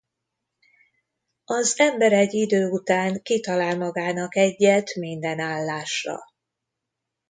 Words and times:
Az 1.45 1.73
ember 1.79 2.13
egy 2.13 2.33
idő 2.33 2.69
után 2.69 3.21
kitalál 3.21 3.77
magának 3.77 4.35
egyet 4.35 4.95
minden 4.95 5.39
állásra. 5.39 6.19